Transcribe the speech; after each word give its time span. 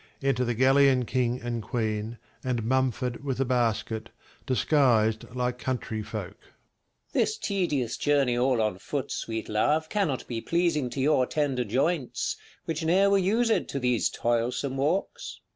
Enter 0.23 0.43
the 0.43 0.55
Gallian 0.55 1.05
king 1.05 1.39
and 1.43 1.61
queen, 1.61 2.17
and 2.43 2.63
Mumford 2.63 3.23
with 3.23 3.39
a 3.39 3.45
basket, 3.45 4.09
disguised 4.47 5.25
like 5.35 5.59
country 5.59 6.01
folk. 6.01 6.39
King. 6.41 6.49
This 7.11 7.37
tedious 7.37 7.97
journey 7.97 8.35
all 8.35 8.63
on 8.63 8.79
foot, 8.79 9.11
sweet 9.11 9.47
love, 9.47 9.89
Cannot 9.89 10.25
be 10.27 10.41
pleasing 10.41 10.89
to 10.89 10.99
your 10.99 11.27
tender 11.27 11.63
joints, 11.63 12.35
Which 12.65 12.83
ne'er 12.83 13.11
were 13.11 13.19
used 13.19 13.67
to 13.69 13.79
these 13.79 14.09
toilsome 14.09 14.75
walks. 14.77 15.39